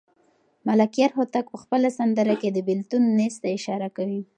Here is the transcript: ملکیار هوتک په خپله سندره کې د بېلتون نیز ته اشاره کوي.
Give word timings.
ملکیار 0.67 1.11
هوتک 1.17 1.45
په 1.53 1.57
خپله 1.63 1.87
سندره 1.97 2.35
کې 2.41 2.49
د 2.51 2.57
بېلتون 2.67 3.03
نیز 3.17 3.35
ته 3.41 3.47
اشاره 3.57 3.89
کوي. 3.97 4.21